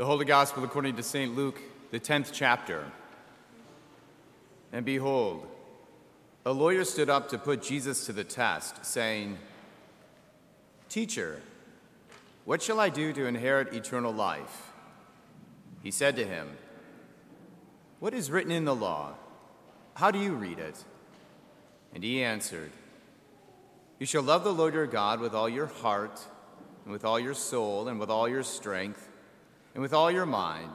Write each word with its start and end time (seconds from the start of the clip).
The 0.00 0.06
Holy 0.06 0.24
Gospel 0.24 0.64
according 0.64 0.96
to 0.96 1.02
St. 1.02 1.36
Luke, 1.36 1.60
the 1.90 2.00
10th 2.00 2.30
chapter. 2.32 2.86
And 4.72 4.82
behold, 4.82 5.46
a 6.46 6.52
lawyer 6.52 6.84
stood 6.84 7.10
up 7.10 7.28
to 7.28 7.36
put 7.36 7.62
Jesus 7.62 8.06
to 8.06 8.14
the 8.14 8.24
test, 8.24 8.86
saying, 8.86 9.36
Teacher, 10.88 11.42
what 12.46 12.62
shall 12.62 12.80
I 12.80 12.88
do 12.88 13.12
to 13.12 13.26
inherit 13.26 13.74
eternal 13.74 14.10
life? 14.10 14.72
He 15.82 15.90
said 15.90 16.16
to 16.16 16.24
him, 16.24 16.48
What 17.98 18.14
is 18.14 18.30
written 18.30 18.52
in 18.52 18.64
the 18.64 18.74
law? 18.74 19.12
How 19.92 20.10
do 20.10 20.18
you 20.18 20.32
read 20.32 20.58
it? 20.58 20.82
And 21.94 22.02
he 22.02 22.22
answered, 22.22 22.72
You 23.98 24.06
shall 24.06 24.22
love 24.22 24.44
the 24.44 24.54
Lord 24.54 24.72
your 24.72 24.86
God 24.86 25.20
with 25.20 25.34
all 25.34 25.46
your 25.46 25.66
heart, 25.66 26.22
and 26.86 26.92
with 26.92 27.04
all 27.04 27.20
your 27.20 27.34
soul, 27.34 27.86
and 27.88 28.00
with 28.00 28.08
all 28.08 28.30
your 28.30 28.44
strength 28.44 29.09
and 29.74 29.82
with 29.82 29.92
all 29.92 30.10
your 30.10 30.26
mind, 30.26 30.72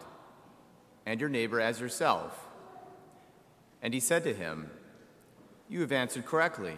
and 1.06 1.20
your 1.20 1.30
neighbor 1.30 1.62
as 1.62 1.80
yourself. 1.80 2.48
And 3.82 3.94
he 3.94 4.00
said 4.00 4.24
to 4.24 4.34
him, 4.34 4.70
You 5.70 5.82
have 5.82 5.92
answered 5.92 6.26
correctly. 6.26 6.76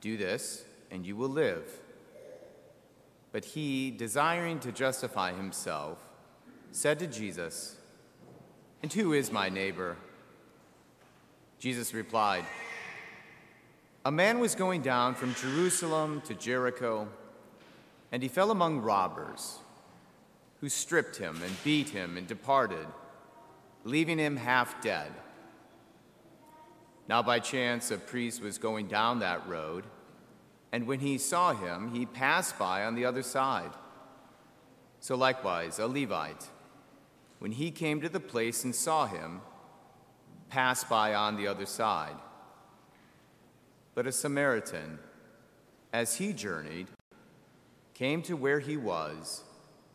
Do 0.00 0.16
this, 0.16 0.64
and 0.90 1.04
you 1.04 1.16
will 1.16 1.28
live. 1.28 1.64
But 3.32 3.44
he, 3.44 3.90
desiring 3.90 4.60
to 4.60 4.72
justify 4.72 5.32
himself, 5.32 5.98
said 6.70 6.98
to 7.00 7.06
Jesus, 7.06 7.76
And 8.82 8.92
who 8.92 9.12
is 9.12 9.32
my 9.32 9.48
neighbor? 9.48 9.96
Jesus 11.58 11.94
replied, 11.94 12.44
A 14.04 14.12
man 14.12 14.38
was 14.38 14.54
going 14.54 14.82
down 14.82 15.14
from 15.14 15.34
Jerusalem 15.34 16.22
to 16.26 16.34
Jericho, 16.34 17.08
and 18.12 18.22
he 18.22 18.28
fell 18.28 18.50
among 18.50 18.80
robbers 18.80 19.58
who 20.64 20.70
stripped 20.70 21.16
him 21.16 21.42
and 21.44 21.62
beat 21.62 21.90
him 21.90 22.16
and 22.16 22.26
departed, 22.26 22.86
leaving 23.84 24.16
him 24.16 24.34
half 24.34 24.82
dead. 24.82 25.12
Now, 27.06 27.22
by 27.22 27.38
chance, 27.38 27.90
a 27.90 27.98
priest 27.98 28.40
was 28.40 28.56
going 28.56 28.86
down 28.86 29.18
that 29.18 29.46
road, 29.46 29.84
and 30.72 30.86
when 30.86 31.00
he 31.00 31.18
saw 31.18 31.52
him, 31.52 31.94
he 31.94 32.06
passed 32.06 32.58
by 32.58 32.86
on 32.86 32.94
the 32.94 33.04
other 33.04 33.22
side. 33.22 33.72
So, 35.00 35.16
likewise, 35.16 35.78
a 35.78 35.86
Levite, 35.86 36.48
when 37.40 37.52
he 37.52 37.70
came 37.70 38.00
to 38.00 38.08
the 38.08 38.18
place 38.18 38.64
and 38.64 38.74
saw 38.74 39.04
him, 39.04 39.42
passed 40.48 40.88
by 40.88 41.12
on 41.12 41.36
the 41.36 41.46
other 41.46 41.66
side. 41.66 42.16
But 43.94 44.06
a 44.06 44.12
Samaritan, 44.12 44.98
as 45.92 46.16
he 46.16 46.32
journeyed, 46.32 46.86
came 47.92 48.22
to 48.22 48.34
where 48.34 48.60
he 48.60 48.78
was 48.78 49.44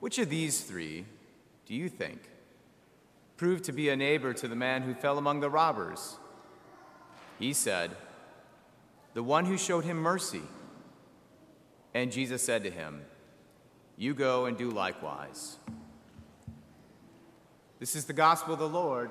Which 0.00 0.18
of 0.18 0.30
these 0.30 0.62
three 0.62 1.04
do 1.66 1.74
you 1.74 1.88
think 1.88 2.22
proved 3.36 3.64
to 3.64 3.72
be 3.72 3.90
a 3.90 3.96
neighbor 3.96 4.34
to 4.34 4.48
the 4.48 4.56
man 4.56 4.82
who 4.82 4.94
fell 4.94 5.18
among 5.18 5.40
the 5.40 5.50
robbers? 5.50 6.16
He 7.38 7.52
said, 7.52 7.90
The 9.14 9.22
one 9.22 9.44
who 9.44 9.56
showed 9.56 9.84
him 9.84 9.98
mercy. 9.98 10.42
And 11.94 12.12
Jesus 12.12 12.42
said 12.42 12.64
to 12.64 12.70
him, 12.70 13.02
You 13.96 14.14
go 14.14 14.46
and 14.46 14.56
do 14.56 14.70
likewise. 14.70 15.56
This 17.78 17.96
is 17.96 18.04
the 18.04 18.12
gospel 18.12 18.54
of 18.54 18.60
the 18.60 18.68
Lord. 18.68 19.10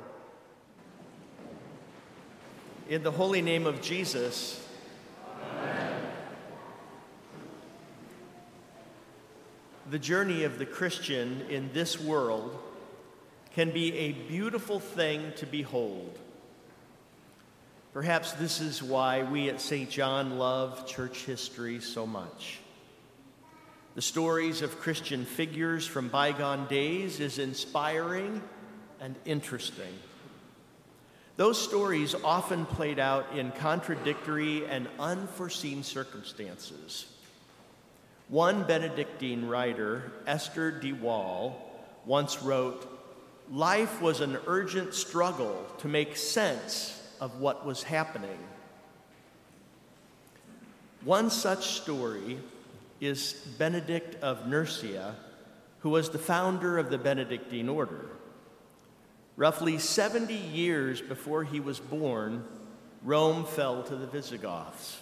In 2.88 3.04
the 3.04 3.12
holy 3.12 3.42
name 3.42 3.66
of 3.66 3.82
Jesus, 3.82 4.66
the 9.90 10.00
journey 10.00 10.44
of 10.44 10.60
the 10.60 10.68
Christian 10.68 11.42
in 11.50 11.72
this 11.74 12.00
world 12.00 12.56
can 13.56 13.72
be 13.72 13.92
a 13.98 14.12
beautiful 14.12 14.80
thing 14.80 15.34
to 15.38 15.48
behold. 15.48 16.18
Perhaps 17.92 18.34
this 18.34 18.62
is 18.62 18.84
why 18.84 19.24
we 19.24 19.50
at 19.50 19.60
St. 19.60 19.90
John 19.90 20.38
love 20.38 20.86
church 20.86 21.26
history 21.26 21.80
so 21.80 22.06
much. 22.06 22.60
The 23.96 24.02
stories 24.04 24.62
of 24.62 24.80
Christian 24.80 25.26
figures 25.26 25.88
from 25.88 26.08
bygone 26.08 26.68
days 26.68 27.20
is 27.20 27.40
inspiring 27.40 28.44
and 29.02 29.16
interesting. 29.26 29.94
Those 31.36 31.60
stories 31.60 32.14
often 32.24 32.68
played 32.68 33.00
out 33.00 33.26
in 33.36 33.52
contradictory 33.54 34.68
and 34.68 34.88
unforeseen 35.00 35.82
circumstances. 35.82 37.08
One 38.30 38.64
Benedictine 38.64 39.48
writer, 39.48 40.12
Esther 40.28 40.70
de 40.70 40.94
Waal, 40.94 41.60
once 42.06 42.44
wrote 42.44 42.88
Life 43.52 44.00
was 44.02 44.22
an 44.22 44.38
urgent 44.46 44.94
struggle 44.94 45.66
to 45.80 45.88
make 45.88 46.16
sense 46.16 46.96
of 47.20 47.40
what 47.40 47.66
was 47.66 47.82
happening. 47.82 48.38
One 51.04 51.32
such 51.32 51.82
story 51.82 52.38
is 53.02 53.34
Benedict 53.58 54.22
of 54.22 54.48
Nursia, 54.48 55.16
who 55.80 55.90
was 55.90 56.12
the 56.12 56.20
founder 56.20 56.78
of 56.78 56.92
the 56.92 57.00
Benedictine 57.00 57.68
order. 57.68 58.06
Roughly 59.38 59.80
70 59.80 60.36
years 60.36 61.02
before 61.02 61.44
he 61.46 61.60
was 61.60 61.80
born, 61.80 62.44
Rome 63.02 63.46
fell 63.46 63.82
to 63.84 63.96
the 63.96 64.06
Visigoths. 64.06 65.00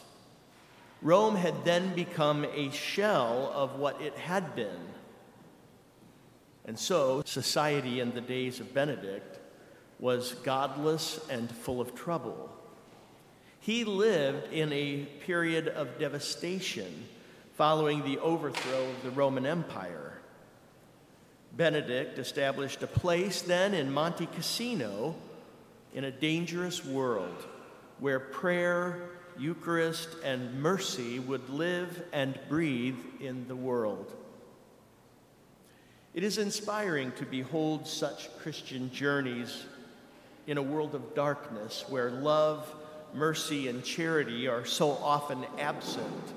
Rome 1.02 1.36
had 1.36 1.64
then 1.64 1.94
become 1.94 2.46
a 2.46 2.72
shell 2.72 3.52
of 3.54 3.80
what 3.80 4.02
it 4.02 4.16
had 4.16 4.56
been. 4.56 4.80
And 6.66 6.78
so, 6.78 7.22
society 7.26 8.00
in 8.00 8.14
the 8.14 8.22
days 8.22 8.60
of 8.60 8.74
Benedict 8.74 9.40
was 10.00 10.34
godless 10.44 11.20
and 11.30 11.50
full 11.50 11.80
of 11.80 11.96
trouble. 11.96 12.52
He 13.60 13.84
lived 13.84 14.52
in 14.52 14.72
a 14.72 15.06
period 15.26 15.68
of 15.68 16.00
devastation 16.00 17.06
following 17.56 18.04
the 18.04 18.20
overthrow 18.20 18.90
of 18.90 19.04
the 19.04 19.12
Roman 19.12 19.46
Empire. 19.46 20.20
Benedict 21.56 22.20
established 22.20 22.84
a 22.84 22.88
place 22.88 23.42
then 23.42 23.74
in 23.74 23.92
Monte 23.92 24.28
Cassino 24.28 25.16
in 25.94 26.04
a 26.04 26.12
dangerous 26.12 26.86
world 26.86 27.46
where 28.00 28.20
prayer 28.20 29.10
Eucharist, 29.40 30.10
and 30.24 30.62
mercy 30.62 31.20
would 31.20 31.50
live 31.50 32.04
and 32.12 32.40
breathe 32.50 32.98
in 33.20 33.48
the 33.48 33.56
world. 33.56 34.14
It 36.14 36.24
is 36.24 36.38
inspiring 36.38 37.12
to 37.14 37.26
behold 37.26 37.88
such 37.88 38.36
Christian 38.40 38.92
journeys 38.92 39.66
in 40.48 40.58
a 40.58 40.62
world 40.64 40.96
of 40.96 41.14
darkness 41.14 41.86
where 41.90 42.10
love, 42.10 42.74
mercy, 43.14 43.68
and 43.68 43.84
charity 43.84 44.48
are 44.48 44.66
so 44.66 44.92
often 44.92 45.46
absent. 45.60 46.34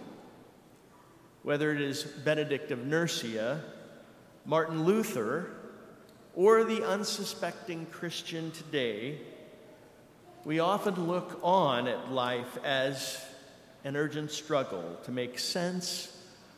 Whether 1.42 1.72
it 1.72 1.80
is 1.80 2.04
Benedict 2.04 2.70
of 2.70 2.84
Nursia, 2.86 3.62
Martin 4.44 4.84
Luther, 4.84 5.50
or 6.34 6.64
the 6.64 6.86
unsuspecting 6.86 7.86
Christian 7.86 8.50
today, 8.50 9.20
we 10.45 10.59
often 10.59 11.07
look 11.07 11.39
on 11.42 11.87
at 11.87 12.10
life 12.10 12.59
as 12.65 13.22
an 13.84 13.97
urgent 13.97 14.31
struggle 14.31 14.98
to 15.04 15.10
make 15.10 15.39
sense 15.39 16.16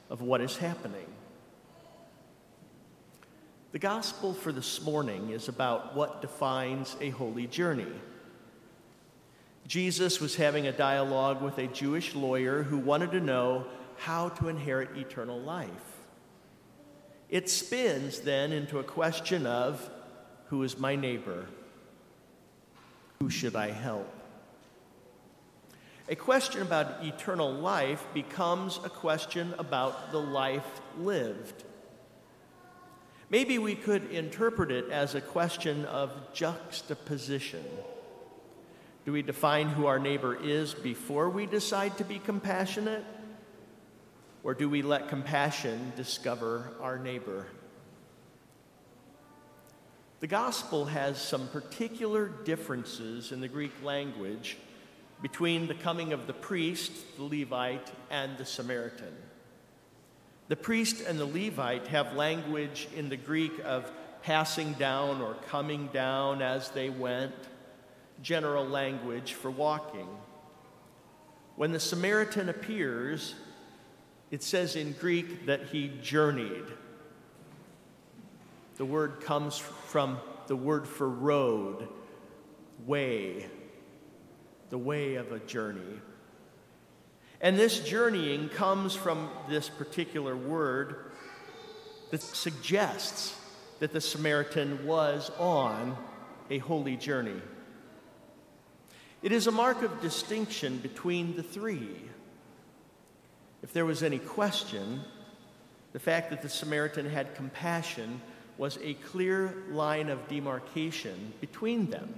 of 0.09 0.23
what 0.23 0.41
is 0.41 0.57
happening. 0.57 1.07
The 3.73 3.79
gospel 3.79 4.35
for 4.35 4.53
this 4.53 4.83
morning 4.83 5.31
is 5.31 5.49
about 5.49 5.97
what 5.97 6.21
defines 6.21 6.95
a 7.01 7.11
holy 7.11 7.47
journey. 7.47 7.87
Jesus 9.67 10.21
was 10.21 10.37
having 10.37 10.67
a 10.67 10.73
dialogue 10.73 11.41
with 11.41 11.59
a 11.59 11.69
Jewish 11.69 12.15
lawyer 12.15 12.63
who 12.63 12.79
wanted 12.79 13.13
to 13.13 13.21
know 13.21 13.65
how 13.97 14.29
to 14.31 14.49
inherit 14.49 14.97
eternal 14.97 15.41
life. 15.41 15.71
It 17.31 17.49
spins 17.49 18.21
then 18.21 18.53
into 18.53 18.79
a 18.79 18.85
question 18.85 19.47
of 19.47 19.91
who 20.47 20.63
is 20.63 20.79
my 20.79 20.95
neighbor? 20.95 21.47
Who 23.23 23.31
should 23.31 23.55
I 23.55 23.71
help? 23.71 24.13
A 26.09 26.17
question 26.17 26.61
about 26.61 27.05
eternal 27.05 27.53
life 27.53 28.05
becomes 28.13 28.81
a 28.83 28.89
question 28.89 29.55
about 29.61 30.11
the 30.11 30.19
life 30.19 30.67
lived. 30.99 31.63
Maybe 33.31 33.61
we 33.61 33.77
could 33.77 34.11
interpret 34.11 34.73
it 34.73 34.91
as 34.91 35.15
a 35.15 35.21
question 35.21 35.85
of 35.85 36.11
juxtaposition. 36.35 37.65
Do 39.05 39.13
we 39.13 39.23
define 39.23 39.69
who 39.69 39.87
our 39.87 40.01
neighbor 40.01 40.35
is 40.35 40.75
before 40.75 41.31
we 41.31 41.47
decide 41.47 41.99
to 41.99 42.05
be 42.05 42.19
compassionate? 42.19 43.05
Or 44.43 44.53
do 44.53 44.69
we 44.69 44.83
let 44.83 45.09
compassion 45.09 45.93
discover 45.95 46.73
our 46.81 46.99
neighbor? 46.99 47.47
The 50.23 50.29
gospel 50.29 50.85
has 50.85 51.21
some 51.21 51.49
particular 51.49 52.29
differences 52.29 53.33
in 53.33 53.41
the 53.41 53.49
Greek 53.49 53.73
language 53.83 54.57
between 55.21 55.67
the 55.67 55.75
coming 55.75 56.13
of 56.13 56.29
the 56.29 56.33
priest, 56.33 56.93
the 57.17 57.25
Levite, 57.25 57.91
and 58.09 58.39
the 58.39 58.45
Samaritan. 58.45 59.13
The 60.47 60.55
priest 60.55 61.03
and 61.05 61.19
the 61.19 61.27
Levite 61.27 61.89
have 61.89 62.15
language 62.15 62.87
in 62.95 63.09
the 63.09 63.17
Greek 63.17 63.51
of 63.65 63.91
passing 64.23 64.75
down 64.75 65.21
or 65.21 65.35
coming 65.49 65.89
down 65.93 66.41
as 66.41 66.71
they 66.71 66.89
went, 66.89 67.35
general 68.23 68.65
language 68.65 69.33
for 69.33 69.51
walking. 69.51 70.07
When 71.57 71.73
the 71.73 71.81
Samaritan 71.81 72.49
appears, 72.49 73.35
it 74.31 74.45
says 74.45 74.77
in 74.77 74.93
Greek 74.93 75.47
that 75.47 75.65
he 75.73 75.91
journeyed. 76.01 76.67
The 78.77 78.85
word 78.85 79.21
comes 79.21 79.59
from 79.59 80.19
the 80.47 80.57
word 80.57 80.87
for 80.89 81.09
road, 81.09 81.89
way, 82.87 83.47
the 84.71 84.79
way 84.79 85.17
of 85.17 85.33
a 85.33 85.39
journey. 85.39 86.01
And 87.41 87.59
this 87.59 87.81
journeying 87.81 88.49
comes 88.51 88.95
from 88.95 89.29
this 89.49 89.69
particular 89.69 90.37
word 90.37 91.13
that 92.11 92.23
suggests 92.23 93.37
that 93.81 93.93
the 93.93 94.01
Samaritan 94.01 94.87
was 94.87 95.31
on 95.39 95.97
a 96.51 96.59
holy 96.59 96.97
journey. 96.97 97.41
It 99.23 99.33
is 99.33 99.47
a 99.47 99.53
mark 99.53 99.83
of 99.83 100.01
distinction 100.01 100.79
between 100.79 101.37
the 101.37 101.43
three. 101.43 101.97
If 103.63 103.73
there 103.73 103.85
was 103.85 104.03
any 104.03 104.19
question, 104.19 105.01
the 105.93 106.01
fact 106.01 106.31
that 106.31 106.43
the 106.43 106.49
Samaritan 106.49 107.09
had 107.09 107.35
compassion 107.35 108.21
was 108.63 108.79
a 108.81 108.95
clear 108.95 109.53
line 109.73 110.09
of 110.09 110.29
demarcation 110.29 111.33
between 111.41 111.91
them. 111.91 112.15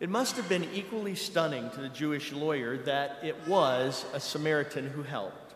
It 0.00 0.08
must 0.08 0.36
have 0.36 0.48
been 0.48 0.66
equally 0.72 1.14
stunning 1.14 1.68
to 1.72 1.82
the 1.82 1.90
Jewish 1.90 2.32
lawyer 2.32 2.78
that 2.78 3.18
it 3.22 3.36
was 3.46 4.06
a 4.14 4.20
Samaritan 4.20 4.88
who 4.88 5.02
helped, 5.02 5.52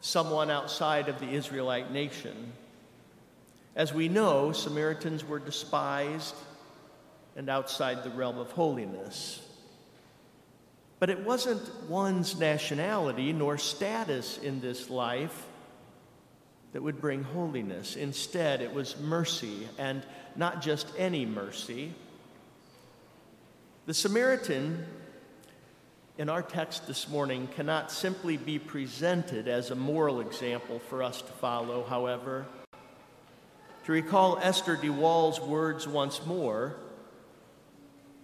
someone 0.00 0.50
outside 0.50 1.10
of 1.10 1.20
the 1.20 1.28
Israelite 1.28 1.92
nation. 1.92 2.54
As 3.74 3.92
we 3.92 4.08
know, 4.08 4.52
Samaritans 4.52 5.22
were 5.22 5.38
despised 5.38 6.34
and 7.36 7.50
outside 7.50 8.02
the 8.02 8.08
realm 8.08 8.38
of 8.38 8.52
holiness. 8.52 9.46
But 10.98 11.10
it 11.10 11.20
wasn't 11.26 11.90
one's 11.90 12.40
nationality 12.40 13.34
nor 13.34 13.58
status 13.58 14.38
in 14.38 14.62
this 14.62 14.88
life 14.88 15.46
that 16.76 16.82
would 16.82 17.00
bring 17.00 17.22
holiness. 17.22 17.96
Instead, 17.96 18.60
it 18.60 18.74
was 18.74 19.00
mercy, 19.00 19.66
and 19.78 20.04
not 20.36 20.60
just 20.60 20.86
any 20.98 21.24
mercy 21.24 21.94
the 23.86 23.94
Samaritan 23.94 24.84
in 26.18 26.28
our 26.28 26.42
text 26.42 26.88
this 26.88 27.08
morning 27.08 27.48
cannot 27.54 27.92
simply 27.92 28.36
be 28.36 28.58
presented 28.58 29.46
as 29.46 29.70
a 29.70 29.76
moral 29.76 30.20
example 30.20 30.80
for 30.80 31.04
us 31.04 31.22
to 31.22 31.32
follow, 31.34 31.84
however. 31.84 32.46
To 33.84 33.92
recall 33.92 34.38
Esther 34.42 34.74
de 34.74 34.90
Waal's 34.90 35.40
words 35.40 35.86
once 35.86 36.26
more, 36.26 36.74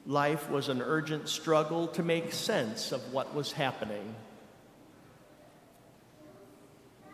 life 0.04 0.50
was 0.50 0.68
an 0.68 0.82
urgent 0.82 1.28
struggle 1.28 1.86
to 1.88 2.02
make 2.02 2.32
sense 2.32 2.90
of 2.90 3.12
what 3.12 3.32
was 3.32 3.52
happening. 3.52 4.16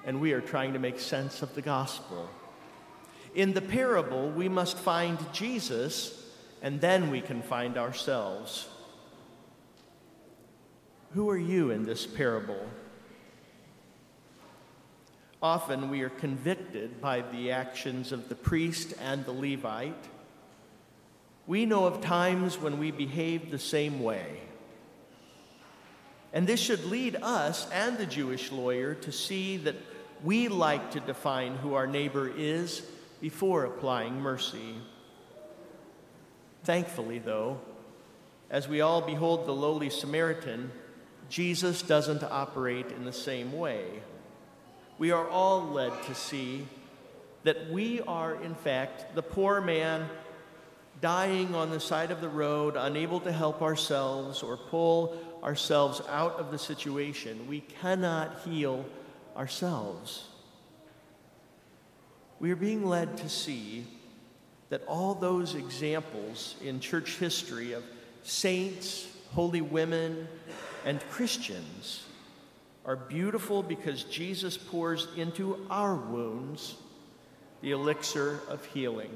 And 0.09 0.23
we 0.23 0.33
are 0.33 0.41
trying 0.41 0.73
to 0.73 0.79
make 0.79 0.99
sense 0.99 1.43
of 1.43 1.55
the 1.55 1.61
gospel. 1.61 2.31
In 3.35 3.53
the 3.53 3.61
parable, 3.61 4.31
we 4.31 4.49
must 4.49 4.79
find 4.79 5.19
Jesus 5.35 6.25
and 6.63 6.81
then 6.81 7.11
we 7.11 7.21
can 7.21 7.43
find 7.43 7.77
ourselves. 7.77 8.69
Who 11.13 11.29
are 11.29 11.37
you 11.37 11.73
in 11.73 11.85
this 11.85 12.07
parable? 12.07 12.67
Often 15.43 15.91
we 15.91 16.01
are 16.01 16.09
convicted 16.09 17.03
by 17.03 17.21
the 17.21 17.51
actions 17.51 18.11
of 18.11 18.31
the 18.31 18.35
priest 18.35 18.95
and 19.03 19.27
the 19.27 19.33
Levite. 19.33 20.07
We 21.47 21.67
know 21.67 21.85
of 21.85 22.01
times 22.01 22.59
when 22.59 22.79
we 22.79 22.93
behave 22.93 23.51
the 23.51 23.59
same 23.59 24.03
way. 24.03 24.41
And 26.33 26.47
this 26.47 26.61
should 26.61 26.87
lead 26.87 27.17
us 27.17 27.71
and 27.71 27.99
the 27.99 28.07
Jewish 28.07 28.51
lawyer 28.51 28.95
to 28.95 29.13
see 29.13 29.59
that 29.59 29.77
we 30.25 30.49
like 30.49 30.93
to 30.93 31.01
define 31.01 31.57
who 31.57 31.75
our 31.75 31.87
neighbor 31.87 32.31
is 32.37 32.83
before 33.21 33.65
applying 33.65 34.21
mercy. 34.21 34.75
Thankfully, 36.65 37.19
though, 37.19 37.61
as 38.51 38.69
we 38.69 38.81
all 38.81 39.01
behold 39.01 39.47
the 39.47 39.55
lowly 39.55 39.91
Samaritan, 39.91 40.71
Jesus 41.29 41.83
doesn't 41.83 42.23
operate 42.23 42.91
in 42.93 43.05
the 43.05 43.13
same 43.13 43.53
way. 43.53 43.85
We 44.99 45.11
are 45.11 45.29
all 45.29 45.63
led 45.69 45.93
to 46.05 46.15
see 46.15 46.67
that 47.45 47.71
we 47.71 48.01
are, 48.01 48.35
in 48.43 48.55
fact, 48.55 49.15
the 49.15 49.23
poor 49.23 49.61
man 49.61 50.09
dying 51.01 51.55
on 51.55 51.71
the 51.71 51.79
side 51.79 52.11
of 52.11 52.21
the 52.21 52.29
road, 52.29 52.75
unable 52.77 53.21
to 53.21 53.31
help 53.31 53.63
ourselves 53.63 54.43
or 54.43 54.57
pull 54.57 55.17
ourselves 55.45 56.03
out 56.09 56.41
of 56.41 56.51
the 56.51 56.59
situation. 56.59 57.47
We 57.47 57.61
cannot 57.61 58.41
heal 58.45 58.85
ourselves. 59.39 60.27
We 62.41 62.51
are 62.51 62.57
being 62.57 62.85
led 62.85 63.17
to 63.19 63.29
see 63.29 63.87
that 64.69 64.85
all 64.87 65.15
those 65.15 65.55
examples 65.55 66.57
in 66.63 66.81
church 66.81 67.17
history 67.17 67.73
of 67.73 67.85
saints, 68.23 69.07
holy 69.33 69.61
women, 69.61 70.29
and 70.85 71.01
Christians 71.11 72.05
are 72.85 72.97
beautiful 72.97 73.63
because 73.63 74.05
Jesus 74.05 74.57
pours 74.57 75.09
into 75.17 75.65
our 75.71 75.95
wounds 75.95 76.77
the 77.61 77.73
elixir 77.73 78.41
of 78.49 78.65
healing. 78.67 79.11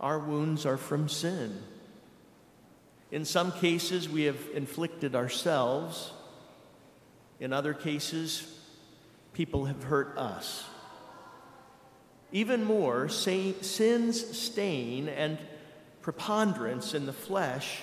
Our 0.00 0.18
wounds 0.18 0.66
are 0.66 0.76
from 0.76 1.08
sin. 1.08 1.62
In 3.10 3.24
some 3.24 3.52
cases, 3.52 4.08
we 4.08 4.24
have 4.24 4.38
inflicted 4.54 5.14
ourselves. 5.14 6.12
In 7.44 7.52
other 7.52 7.74
cases, 7.74 8.42
people 9.34 9.66
have 9.66 9.84
hurt 9.84 10.16
us. 10.16 10.64
Even 12.32 12.64
more, 12.64 13.10
sin's 13.10 14.38
stain 14.38 15.10
and 15.10 15.36
preponderance 16.00 16.94
in 16.94 17.04
the 17.04 17.12
flesh 17.12 17.82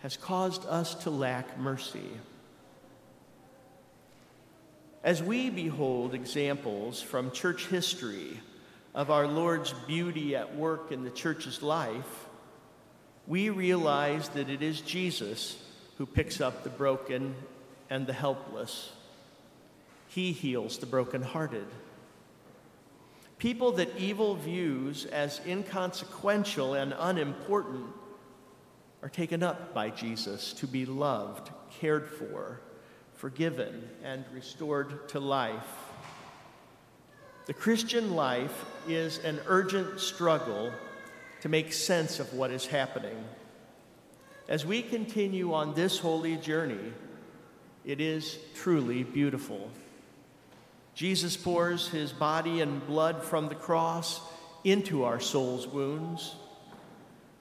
has 0.00 0.18
caused 0.18 0.66
us 0.66 0.94
to 0.96 1.08
lack 1.08 1.58
mercy. 1.58 2.10
As 5.02 5.22
we 5.22 5.48
behold 5.48 6.12
examples 6.12 7.00
from 7.00 7.30
church 7.30 7.68
history 7.68 8.38
of 8.94 9.10
our 9.10 9.26
Lord's 9.26 9.72
beauty 9.86 10.36
at 10.36 10.56
work 10.56 10.92
in 10.92 11.04
the 11.04 11.10
church's 11.10 11.62
life, 11.62 12.26
we 13.26 13.48
realize 13.48 14.28
that 14.28 14.50
it 14.50 14.60
is 14.60 14.82
Jesus 14.82 15.56
who 15.96 16.04
picks 16.04 16.42
up 16.42 16.64
the 16.64 16.68
broken 16.68 17.34
and 17.92 18.06
the 18.06 18.12
helpless. 18.14 18.90
He 20.08 20.32
heals 20.32 20.78
the 20.78 20.86
brokenhearted. 20.86 21.66
People 23.36 23.72
that 23.72 23.98
evil 23.98 24.34
views 24.34 25.04
as 25.04 25.42
inconsequential 25.46 26.72
and 26.72 26.94
unimportant 26.98 27.84
are 29.02 29.10
taken 29.10 29.42
up 29.42 29.74
by 29.74 29.90
Jesus 29.90 30.54
to 30.54 30.66
be 30.66 30.86
loved, 30.86 31.50
cared 31.80 32.08
for, 32.08 32.62
forgiven, 33.12 33.90
and 34.02 34.24
restored 34.32 35.06
to 35.10 35.20
life. 35.20 35.76
The 37.44 37.52
Christian 37.52 38.16
life 38.16 38.64
is 38.88 39.18
an 39.18 39.38
urgent 39.46 40.00
struggle 40.00 40.72
to 41.42 41.48
make 41.50 41.74
sense 41.74 42.20
of 42.20 42.32
what 42.32 42.50
is 42.50 42.66
happening. 42.66 43.22
As 44.48 44.64
we 44.64 44.80
continue 44.80 45.52
on 45.52 45.74
this 45.74 45.98
holy 45.98 46.36
journey, 46.36 46.94
it 47.84 48.00
is 48.00 48.38
truly 48.54 49.02
beautiful. 49.02 49.70
Jesus 50.94 51.36
pours 51.36 51.88
his 51.88 52.12
body 52.12 52.60
and 52.60 52.86
blood 52.86 53.22
from 53.24 53.48
the 53.48 53.54
cross 53.54 54.20
into 54.64 55.04
our 55.04 55.20
soul's 55.20 55.66
wounds. 55.66 56.34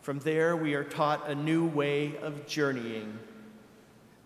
From 0.01 0.19
there, 0.19 0.55
we 0.55 0.73
are 0.73 0.83
taught 0.83 1.29
a 1.29 1.35
new 1.35 1.67
way 1.67 2.17
of 2.17 2.47
journeying. 2.47 3.19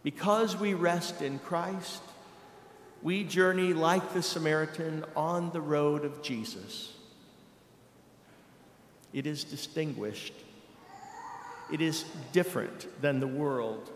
Because 0.03 0.55
we 0.55 0.73
rest 0.73 1.21
in 1.21 1.39
Christ, 1.39 2.01
we 3.01 3.23
journey 3.23 3.73
like 3.73 4.13
the 4.13 4.21
Samaritan 4.21 5.03
on 5.15 5.51
the 5.51 5.61
road 5.61 6.05
of 6.05 6.21
Jesus. 6.21 6.93
It 9.11 9.25
is 9.25 9.43
distinguished, 9.43 10.33
it 11.71 11.81
is 11.81 12.05
different 12.31 13.01
than 13.01 13.19
the 13.19 13.27
world. 13.27 13.89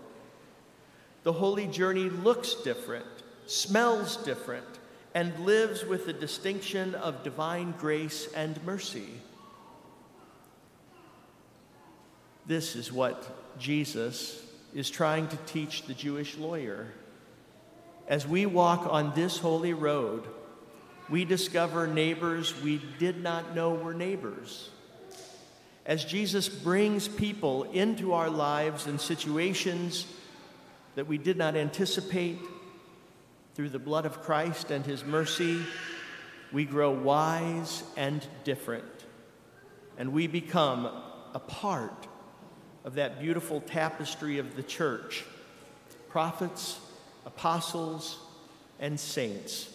The 1.23 1.33
holy 1.33 1.67
journey 1.67 2.09
looks 2.09 2.53
different, 2.55 3.05
smells 3.45 4.17
different, 4.17 4.65
and 5.13 5.38
lives 5.45 5.85
with 5.85 6.05
the 6.05 6.13
distinction 6.13 6.95
of 6.95 7.23
divine 7.23 7.73
grace 7.77 8.31
and 8.33 8.63
mercy. 8.63 9.09
This 12.45 12.75
is 12.75 12.91
what 12.91 13.57
Jesus 13.59 14.43
is 14.73 14.89
trying 14.89 15.27
to 15.27 15.38
teach 15.45 15.83
the 15.83 15.93
Jewish 15.93 16.38
lawyer. 16.38 16.88
As 18.07 18.27
we 18.27 18.45
walk 18.45 18.88
on 18.88 19.13
this 19.13 19.38
holy 19.38 19.73
road, 19.73 20.23
we 21.09 21.25
discover 21.25 21.88
neighbors 21.88 22.59
we 22.61 22.81
did 22.97 23.21
not 23.21 23.55
know 23.55 23.73
were 23.73 23.93
neighbors. 23.93 24.69
As 25.85 26.05
Jesus 26.05 26.47
brings 26.47 27.07
people 27.07 27.63
into 27.63 28.13
our 28.13 28.29
lives 28.29 28.85
and 28.85 29.01
situations 29.01 30.05
that 31.00 31.08
we 31.08 31.18
did 31.18 31.38
not 31.38 31.56
anticipate, 31.56 32.38
through 33.56 33.70
the 33.70 33.79
blood 33.79 34.06
of 34.06 34.22
Christ 34.22 34.70
and 34.70 34.86
his 34.86 35.06
mercy, 35.06 35.62
we 36.51 36.65
grow 36.65 36.91
wise 36.91 37.84
and 37.96 38.27
different, 38.44 38.84
and 39.98 40.12
we 40.12 40.27
become 40.27 40.86
a 41.34 41.39
part 41.39 42.06
of 42.84 42.96
that 42.96 43.22
beautiful 43.22 43.62
tapestry 43.62 44.39
of 44.39 44.58
the 44.58 44.62
church 44.62 45.24
prophets, 46.10 46.82
apostles, 47.25 48.20
and 48.82 49.00
saints, 49.00 49.74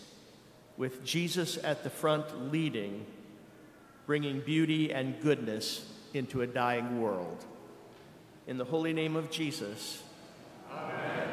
with 0.76 1.02
Jesus 1.06 1.56
at 1.64 1.84
the 1.84 1.88
front 1.88 2.52
leading, 2.52 3.06
bringing 4.04 4.40
beauty 4.40 4.92
and 4.92 5.18
goodness 5.22 5.90
into 6.12 6.42
a 6.42 6.46
dying 6.46 7.00
world. 7.00 7.46
In 8.46 8.58
the 8.58 8.66
holy 8.66 8.92
name 8.92 9.16
of 9.16 9.30
Jesus, 9.30 10.02
Amen. 10.76 11.23